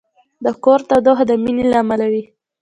د 0.43 0.45
کور 0.63 0.79
تودوخه 0.89 1.23
د 1.27 1.31
مینې 1.43 1.65
له 1.71 1.77
امله 1.83 2.05
وي. 2.11 2.23